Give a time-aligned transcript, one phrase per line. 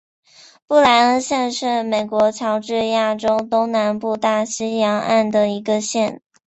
[0.65, 6.23] 布赖恩县是美国乔治亚州东南部大西洋岸的一个县。